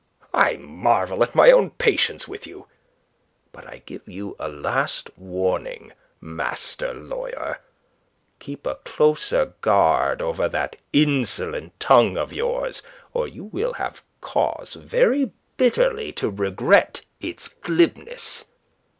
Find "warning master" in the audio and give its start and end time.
5.15-6.91